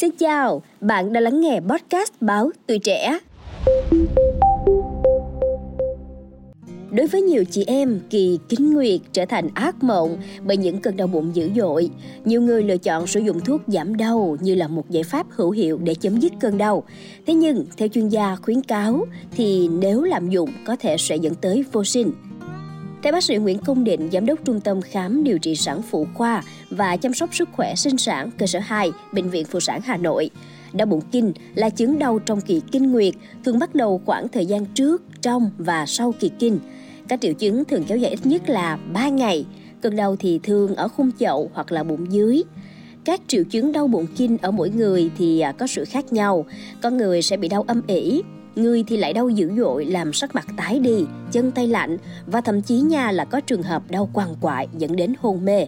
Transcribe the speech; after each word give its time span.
Xin 0.00 0.10
chào, 0.18 0.62
bạn 0.80 1.12
đã 1.12 1.20
lắng 1.20 1.40
nghe 1.40 1.60
podcast 1.60 2.12
báo 2.20 2.50
Tuổi 2.66 2.78
Trẻ. 2.78 3.18
Đối 6.90 7.06
với 7.06 7.22
nhiều 7.22 7.44
chị 7.50 7.64
em, 7.66 8.00
kỳ 8.10 8.38
kinh 8.48 8.74
nguyệt 8.74 9.00
trở 9.12 9.24
thành 9.24 9.48
ác 9.54 9.82
mộng 9.82 10.16
bởi 10.46 10.56
những 10.56 10.80
cơn 10.80 10.96
đau 10.96 11.06
bụng 11.06 11.30
dữ 11.34 11.50
dội. 11.56 11.90
Nhiều 12.24 12.42
người 12.42 12.62
lựa 12.62 12.76
chọn 12.76 13.06
sử 13.06 13.20
dụng 13.20 13.40
thuốc 13.40 13.60
giảm 13.66 13.96
đau 13.96 14.36
như 14.40 14.54
là 14.54 14.68
một 14.68 14.90
giải 14.90 15.02
pháp 15.02 15.26
hữu 15.30 15.50
hiệu 15.50 15.78
để 15.78 15.94
chấm 15.94 16.20
dứt 16.20 16.32
cơn 16.40 16.58
đau. 16.58 16.84
Thế 17.26 17.34
nhưng, 17.34 17.64
theo 17.76 17.88
chuyên 17.88 18.08
gia 18.08 18.36
khuyến 18.36 18.62
cáo, 18.62 19.06
thì 19.36 19.68
nếu 19.68 20.02
lạm 20.02 20.30
dụng 20.30 20.50
có 20.66 20.76
thể 20.76 20.96
sẽ 20.98 21.16
dẫn 21.16 21.34
tới 21.34 21.64
vô 21.72 21.84
sinh. 21.84 22.12
Theo 23.02 23.12
bác 23.12 23.24
sĩ 23.24 23.36
Nguyễn 23.36 23.58
Công 23.58 23.84
Định, 23.84 24.08
Giám 24.12 24.26
đốc 24.26 24.38
Trung 24.44 24.60
tâm 24.60 24.80
Khám 24.82 25.24
Điều 25.24 25.38
trị 25.38 25.56
sản 25.56 25.82
phụ 25.82 26.06
khoa 26.14 26.42
và 26.70 26.96
chăm 26.96 27.14
sóc 27.14 27.34
sức 27.34 27.48
khỏe 27.52 27.74
sinh 27.74 27.98
sản 27.98 28.30
cơ 28.38 28.46
sở 28.46 28.58
2, 28.58 28.92
Bệnh 29.12 29.30
viện 29.30 29.44
Phụ 29.44 29.60
sản 29.60 29.80
Hà 29.84 29.96
Nội, 29.96 30.30
đau 30.72 30.86
bụng 30.86 31.00
kinh 31.12 31.32
là 31.54 31.70
chứng 31.70 31.98
đau 31.98 32.18
trong 32.18 32.40
kỳ 32.40 32.60
kinh 32.72 32.92
nguyệt, 32.92 33.14
thường 33.44 33.58
bắt 33.58 33.74
đầu 33.74 34.00
khoảng 34.06 34.28
thời 34.28 34.46
gian 34.46 34.66
trước, 34.66 35.02
trong 35.22 35.50
và 35.58 35.86
sau 35.86 36.14
kỳ 36.20 36.30
kinh. 36.38 36.58
Các 37.08 37.20
triệu 37.20 37.32
chứng 37.32 37.64
thường 37.64 37.84
kéo 37.88 37.98
dài 37.98 38.10
ít 38.10 38.26
nhất 38.26 38.48
là 38.48 38.78
3 38.92 39.08
ngày. 39.08 39.46
Cơn 39.80 39.96
đau 39.96 40.16
thì 40.16 40.40
thường 40.42 40.74
ở 40.74 40.88
khung 40.88 41.10
chậu 41.18 41.50
hoặc 41.54 41.72
là 41.72 41.82
bụng 41.82 42.12
dưới. 42.12 42.42
Các 43.04 43.20
triệu 43.26 43.44
chứng 43.44 43.72
đau 43.72 43.86
bụng 43.86 44.06
kinh 44.16 44.38
ở 44.38 44.50
mỗi 44.50 44.70
người 44.70 45.10
thì 45.18 45.40
à, 45.40 45.52
có 45.52 45.66
sự 45.66 45.84
khác 45.84 46.12
nhau. 46.12 46.46
Có 46.82 46.90
người 46.90 47.22
sẽ 47.22 47.36
bị 47.36 47.48
đau 47.48 47.64
âm 47.68 47.82
ỉ, 47.86 48.22
người 48.58 48.84
thì 48.86 48.96
lại 48.96 49.12
đau 49.12 49.28
dữ 49.28 49.50
dội 49.56 49.84
làm 49.84 50.12
sắc 50.12 50.34
mặt 50.34 50.46
tái 50.56 50.78
đi, 50.78 51.04
chân 51.32 51.50
tay 51.50 51.66
lạnh 51.66 51.96
và 52.26 52.40
thậm 52.40 52.62
chí 52.62 52.76
nha 52.80 53.12
là 53.12 53.24
có 53.24 53.40
trường 53.40 53.62
hợp 53.62 53.90
đau 53.90 54.10
quằn 54.12 54.28
quại 54.40 54.68
dẫn 54.78 54.96
đến 54.96 55.14
hôn 55.20 55.44
mê. 55.44 55.66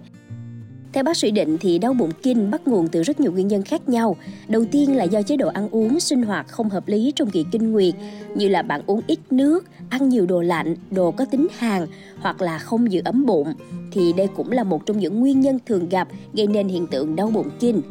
Theo 0.93 1.05
bác 1.05 1.16
sĩ 1.16 1.30
Định 1.30 1.57
thì 1.61 1.79
đau 1.79 1.95
bụng 1.95 2.11
kinh 2.23 2.51
bắt 2.51 2.69
nguồn 2.69 2.89
từ 2.89 3.03
rất 3.03 3.21
nhiều 3.21 3.33
nguyên 3.33 3.49
nhân 3.49 3.63
khác 3.63 3.89
nhau. 3.89 4.16
Đầu 4.49 4.65
tiên 4.73 4.97
là 4.97 5.05
do 5.05 5.23
chế 5.23 5.37
độ 5.37 5.49
ăn 5.49 5.69
uống, 5.71 6.01
sinh 6.01 6.23
hoạt 6.23 6.49
không 6.49 6.69
hợp 6.69 6.89
lý 6.89 7.13
trong 7.16 7.30
kỳ 7.30 7.45
kinh 7.53 7.73
nguyệt, 7.73 7.95
như 8.35 8.49
là 8.49 8.63
bạn 8.63 8.80
uống 8.87 9.01
ít 9.07 9.19
nước, 9.30 9.65
ăn 9.88 10.09
nhiều 10.09 10.27
đồ 10.27 10.41
lạnh, 10.41 10.77
đồ 10.91 11.10
có 11.10 11.25
tính 11.25 11.47
hàn 11.59 11.87
hoặc 12.21 12.43
là 12.43 12.59
không 12.59 12.93
giữ 12.93 13.02
ấm 13.04 13.27
bụng. 13.27 13.54
Thì 13.93 14.13
đây 14.13 14.29
cũng 14.37 14.52
là 14.52 14.65
một 14.65 14.87
trong 14.87 14.99
những 14.99 15.21
nguyên 15.21 15.41
nhân 15.41 15.59
thường 15.66 15.88
gặp 15.88 16.09
gây 16.32 16.47
nên 16.47 16.69
hiện 16.69 16.87
tượng 16.87 17.16
đau 17.16 17.30
bụng 17.30 17.49
kinh. 17.60 17.82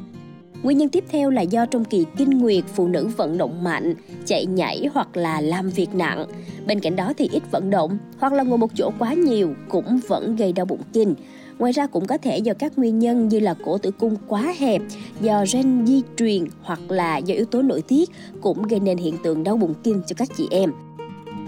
Nguyên 0.64 0.78
nhân 0.78 0.90
tiếp 0.90 1.04
theo 1.10 1.30
là 1.30 1.42
do 1.42 1.66
trong 1.66 1.86
kỳ 1.86 2.06
kinh 2.18 2.30
nguyệt 2.30 2.64
phụ 2.76 2.88
nữ 2.88 3.08
vận 3.18 3.38
động 3.38 3.64
mạnh, 3.64 3.96
chạy 4.26 4.46
nhảy 4.46 4.88
hoặc 4.94 5.18
là 5.18 5.42
làm 5.42 5.70
việc 5.70 5.94
nặng. 5.94 6.26
Bên 6.68 6.80
cạnh 6.80 6.96
đó 6.96 7.14
thì 7.18 7.30
ít 7.32 7.44
vận 7.52 7.70
động 7.70 7.98
hoặc 8.20 8.34
là 8.34 8.44
ngồi 8.44 8.58
một 8.58 8.72
chỗ 8.76 8.92
quá 9.00 9.14
nhiều 9.14 9.54
cũng 9.70 10.00
vẫn 10.08 10.36
gây 10.36 10.54
đau 10.54 10.66
bụng 10.66 10.82
kinh. 10.94 11.16
Ngoài 11.60 11.72
ra 11.72 11.88
cũng 11.88 12.08
có 12.08 12.18
thể 12.18 12.38
do 12.38 12.54
các 12.54 12.78
nguyên 12.78 13.00
nhân 13.00 13.28
như 13.28 13.40
là 13.40 13.56
cổ 13.66 13.78
tử 13.78 13.92
cung 13.92 14.16
quá 14.28 14.54
hẹp, 14.60 14.82
do 15.22 15.46
gen 15.54 15.86
di 15.88 16.02
truyền 16.18 16.44
hoặc 16.62 16.80
là 16.92 17.18
do 17.18 17.36
yếu 17.36 17.46
tố 17.46 17.62
nội 17.62 17.82
tiết 17.82 18.10
cũng 18.42 18.64
gây 18.64 18.80
nên 18.80 18.98
hiện 18.98 19.16
tượng 19.24 19.44
đau 19.44 19.58
bụng 19.58 19.74
kinh 19.84 20.02
cho 20.08 20.14
các 20.18 20.30
chị 20.38 20.48
em. 20.52 20.72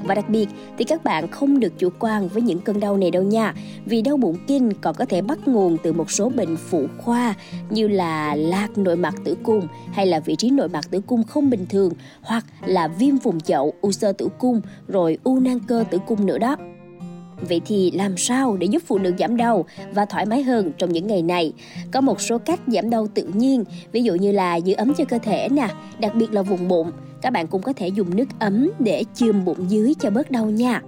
Và 0.04 0.16
đặc 0.16 0.30
biệt 0.30 0.50
thì 0.78 0.84
các 0.84 1.04
bạn 1.04 1.28
không 1.28 1.60
được 1.60 1.74
chủ 1.80 1.90
quan 2.00 2.28
với 2.28 2.42
những 2.42 2.60
cơn 2.60 2.80
đau 2.80 2.98
này 2.98 3.12
đâu 3.12 3.24
nha. 3.24 3.54
Vì 3.86 4.02
đau 4.02 4.18
bụng 4.18 4.36
kinh 4.48 4.74
còn 4.82 4.96
có 4.96 5.06
thể 5.06 5.22
bắt 5.22 5.48
nguồn 5.48 5.78
từ 5.84 5.94
một 5.94 6.12
số 6.12 6.30
bệnh 6.30 6.58
phụ 6.58 6.86
khoa 6.98 7.34
Như 7.70 7.88
là 7.88 8.36
lạc 8.36 8.78
nội 8.78 8.96
mạc 8.96 9.16
tử 9.24 9.38
cung 9.44 9.68
hay 9.94 10.06
là 10.06 10.20
vị 10.20 10.36
trí 10.36 10.50
nội 10.50 10.70
mạc 10.70 10.92
tử 10.92 11.02
cung 11.02 11.24
không 11.24 11.50
bình 11.50 11.66
thường 11.70 11.94
Hoặc 12.22 12.46
là 12.66 12.88
viêm 12.88 13.18
vùng 13.18 13.40
chậu, 13.40 13.74
u 13.82 13.92
sơ 13.92 14.12
tử 14.12 14.28
cung, 14.40 14.62
rồi 14.88 15.18
u 15.24 15.40
nang 15.40 15.60
cơ 15.60 15.84
tử 15.92 15.98
cung 16.08 16.26
nữa 16.26 16.38
đó. 16.38 16.58
Vậy 17.50 17.61
thì 17.66 17.92
làm 17.92 18.17
sao 18.17 18.58
để 18.58 18.67
giúp 18.67 18.84
phụ 18.88 18.97
nữ 18.97 19.14
giảm 19.20 19.38
đau 19.38 19.66
và 19.94 20.06
thoải 20.06 20.25
mái 20.25 20.44
hơn 20.44 20.72
trong 20.78 20.94
những 20.94 21.08
ngày 21.08 21.22
này? 21.22 21.53
Có 21.92 22.02
một 22.02 22.22
số 22.22 22.38
cách 22.38 22.59
giảm 22.67 22.89
đau 22.89 23.08
tự 23.08 23.23
nhiên, 23.34 23.64
ví 23.92 24.03
dụ 24.03 24.16
như 24.16 24.31
là 24.31 24.56
giữ 24.56 24.73
ấm 24.73 24.94
cho 24.97 25.06
cơ 25.06 25.17
thể 25.17 25.50
nè, 25.50 25.67
đặc 26.00 26.16
biệt 26.16 26.34
là 26.34 26.42
vùng 26.42 26.67
bụng. 26.67 26.92
Các 27.22 27.34
bạn 27.34 27.47
cũng 27.47 27.62
có 27.62 27.73
thể 27.73 27.88
dùng 27.88 28.16
nước 28.16 28.28
ấm 28.39 28.69
để 28.80 29.03
chườm 29.14 29.45
bụng 29.45 29.69
dưới 29.69 29.94
cho 30.00 30.09
bớt 30.09 30.31
đau 30.31 30.45
nha. 30.45 30.81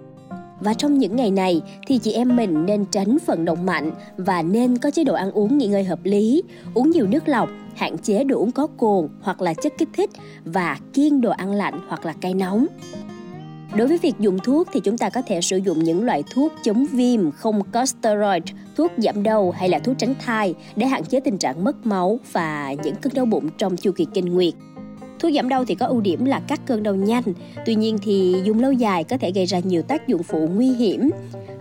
Và 0.59 0.73
trong 0.73 0.97
những 0.97 1.15
ngày 1.15 1.31
này 1.31 1.61
thì 1.87 1.97
chị 1.97 2.13
em 2.13 2.36
mình 2.36 2.65
nên 2.65 2.86
tránh 2.86 3.17
vận 3.25 3.45
động 3.45 3.65
mạnh 3.65 3.92
và 4.17 4.42
nên 4.42 4.77
có 4.77 4.92
chế 4.92 5.03
độ 5.03 5.13
ăn 5.13 5.31
uống 5.31 5.58
nghỉ 5.58 5.67
ngơi 5.67 5.83
hợp 5.83 5.99
lý, 6.03 6.43
uống 6.73 6.89
nhiều 6.89 7.08
nước 7.08 7.27
lọc, 7.27 7.49
hạn 7.75 7.97
chế 7.97 8.23
đồ 8.23 8.37
uống 8.37 8.52
có 8.52 8.67
cồn 8.67 9.08
hoặc 9.21 9.42
là 9.42 9.53
chất 9.53 9.73
kích 9.77 9.89
thích 9.95 10.09
và 10.45 10.77
kiêng 10.93 11.21
đồ 11.21 11.31
ăn 11.31 11.52
lạnh 11.52 11.80
hoặc 11.87 12.05
là 12.05 12.13
cay 12.21 12.33
nóng. 12.33 12.67
Đối 13.78 13.88
với 13.88 13.98
việc 13.98 14.14
dùng 14.20 14.39
thuốc 14.39 14.67
thì 14.73 14.80
chúng 14.80 14.98
ta 14.98 15.10
có 15.10 15.22
thể 15.22 15.42
sử 15.42 15.58
dụng 15.58 15.84
những 15.84 16.04
loại 16.04 16.23
thuốc 16.34 16.54
chống 16.64 16.86
viêm 16.92 17.32
không 17.32 17.61
có 17.72 17.86
steroid, 17.86 18.44
thuốc 18.78 18.92
giảm 18.98 19.23
đau 19.23 19.52
hay 19.52 19.70
là 19.70 19.80
thuốc 19.80 19.98
tránh 19.98 20.14
thai 20.26 20.54
để 20.76 20.86
hạn 20.86 21.06
chế 21.06 21.20
tình 21.20 21.38
trạng 21.38 21.64
mất 21.64 21.86
máu 21.86 22.20
và 22.32 22.73
những 22.84 22.95
cơn 22.95 23.14
đau 23.14 23.26
bụng 23.26 23.50
trong 23.58 23.78
chu 23.78 23.92
kỳ 23.92 24.08
kinh 24.14 24.26
nguyệt. 24.26 24.54
Thuốc 25.20 25.32
giảm 25.36 25.50
đau 25.50 25.66
thì 25.66 25.76
có 25.76 25.86
ưu 25.86 26.02
điểm 26.02 26.26
là 26.26 26.39
cắt 26.39 26.60
cơn 26.66 26.84
đau 26.84 26.95
nhanh, 26.95 27.23
tuy 27.66 27.76
nhiên 27.76 27.98
thì 28.04 28.36
dùng 28.44 28.60
lâu 28.60 28.72
dài 28.72 29.04
có 29.04 29.17
thể 29.17 29.32
gây 29.32 29.45
ra 29.45 29.60
nhiều 29.60 29.82
tác 29.82 30.08
dụng 30.08 30.23
phụ 30.23 30.48
nguy 30.48 30.67
hiểm. 30.67 31.10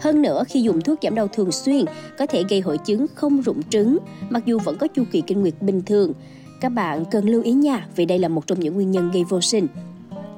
Hơn 0.01 0.23
nữa, 0.23 0.45
khi 0.49 0.63
dùng 0.63 0.81
thuốc 0.81 0.99
giảm 1.03 1.15
đau 1.15 1.29
thường 1.29 1.53
xuyên 1.53 1.85
có 2.19 2.27
thể 2.27 2.45
gây 2.49 2.61
hội 2.61 2.79
chứng 2.79 3.07
không 3.15 3.43
rụng 3.43 3.63
trứng, 3.71 3.99
mặc 4.31 4.43
dù 4.47 4.59
vẫn 4.59 4.77
có 4.79 4.87
chu 4.87 5.05
kỳ 5.13 5.21
kinh 5.21 5.41
nguyệt 5.41 5.55
bình 5.61 5.83
thường. 5.87 6.13
Các 6.61 6.69
bạn 6.69 7.05
cần 7.11 7.29
lưu 7.29 7.43
ý 7.43 7.53
nha, 7.53 7.87
vì 7.97 8.07
đây 8.07 8.19
là 8.19 8.29
một 8.29 8.47
trong 8.47 8.61
những 8.61 8.75
nguyên 8.75 8.91
nhân 8.91 9.11
gây 9.13 9.25
vô 9.25 9.41
sinh. 9.41 9.67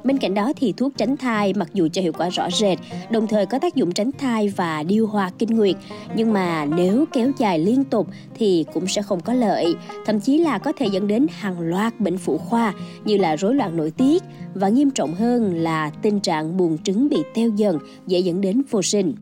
Bên 0.05 0.19
cạnh 0.19 0.35
đó 0.35 0.53
thì 0.57 0.73
thuốc 0.73 0.93
tránh 0.97 1.17
thai 1.17 1.53
mặc 1.55 1.69
dù 1.75 1.89
cho 1.93 2.03
hiệu 2.03 2.13
quả 2.13 2.29
rõ 2.29 2.51
rệt, 2.51 2.79
đồng 3.11 3.27
thời 3.27 3.47
có 3.47 3.59
tác 3.59 3.75
dụng 3.75 3.93
tránh 3.93 4.11
thai 4.19 4.49
và 4.49 4.83
điều 4.83 5.07
hòa 5.07 5.31
kinh 5.39 5.57
nguyệt, 5.57 5.77
nhưng 6.17 6.33
mà 6.33 6.65
nếu 6.65 7.05
kéo 7.13 7.31
dài 7.39 7.59
liên 7.59 7.85
tục 7.85 8.09
thì 8.35 8.65
cũng 8.75 8.87
sẽ 8.87 9.03
không 9.03 9.21
có 9.21 9.33
lợi, 9.33 9.75
thậm 10.07 10.21
chí 10.21 10.39
là 10.39 10.59
có 10.59 10.73
thể 10.73 10.87
dẫn 10.87 11.07
đến 11.07 11.27
hàng 11.31 11.61
loạt 11.61 12.01
bệnh 12.01 12.19
phụ 12.19 12.39
khoa 12.39 12.75
như 13.05 13.17
là 13.17 13.37
rối 13.37 13.55
loạn 13.55 13.77
nội 13.77 13.91
tiết 13.91 14.23
và 14.55 14.69
nghiêm 14.69 14.91
trọng 14.91 15.15
hơn 15.15 15.55
là 15.55 15.91
tình 16.03 16.21
trạng 16.21 16.57
buồng 16.57 16.79
trứng 16.79 17.09
bị 17.09 17.23
teo 17.35 17.49
dần 17.49 17.79
dễ 18.07 18.19
dẫn 18.19 18.41
đến 18.41 18.63
vô 18.71 18.83
sinh. 18.83 19.15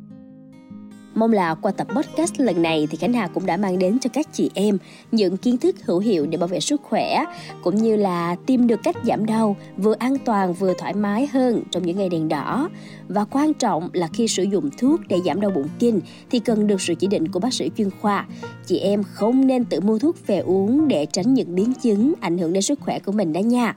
Mong 1.14 1.32
là 1.32 1.54
qua 1.54 1.72
tập 1.72 1.86
podcast 1.94 2.40
lần 2.40 2.62
này 2.62 2.88
thì 2.90 2.96
Khánh 2.96 3.12
Hà 3.12 3.26
cũng 3.26 3.46
đã 3.46 3.56
mang 3.56 3.78
đến 3.78 3.98
cho 3.98 4.10
các 4.12 4.26
chị 4.32 4.50
em 4.54 4.78
những 5.12 5.36
kiến 5.36 5.58
thức 5.58 5.76
hữu 5.84 5.98
hiệu 5.98 6.26
để 6.26 6.38
bảo 6.38 6.48
vệ 6.48 6.60
sức 6.60 6.82
khỏe, 6.82 7.24
cũng 7.62 7.76
như 7.76 7.96
là 7.96 8.36
tìm 8.46 8.66
được 8.66 8.80
cách 8.82 8.96
giảm 9.04 9.26
đau 9.26 9.56
vừa 9.76 9.94
an 9.98 10.16
toàn 10.24 10.54
vừa 10.54 10.74
thoải 10.78 10.94
mái 10.94 11.26
hơn 11.26 11.62
trong 11.70 11.82
những 11.82 11.98
ngày 11.98 12.08
đèn 12.08 12.28
đỏ. 12.28 12.68
Và 13.08 13.24
quan 13.24 13.54
trọng 13.54 13.88
là 13.92 14.08
khi 14.12 14.28
sử 14.28 14.42
dụng 14.42 14.70
thuốc 14.78 15.00
để 15.08 15.20
giảm 15.24 15.40
đau 15.40 15.50
bụng 15.50 15.68
kinh 15.78 16.00
thì 16.30 16.38
cần 16.38 16.66
được 16.66 16.80
sự 16.80 16.94
chỉ 16.94 17.06
định 17.06 17.28
của 17.28 17.40
bác 17.40 17.54
sĩ 17.54 17.70
chuyên 17.76 17.90
khoa. 18.00 18.26
Chị 18.66 18.78
em 18.78 19.02
không 19.02 19.46
nên 19.46 19.64
tự 19.64 19.80
mua 19.80 19.98
thuốc 19.98 20.26
về 20.26 20.38
uống 20.38 20.88
để 20.88 21.06
tránh 21.06 21.34
những 21.34 21.54
biến 21.54 21.72
chứng 21.82 22.12
ảnh 22.20 22.38
hưởng 22.38 22.52
đến 22.52 22.62
sức 22.62 22.80
khỏe 22.80 22.98
của 22.98 23.12
mình 23.12 23.32
đó 23.32 23.38
nha. 23.38 23.76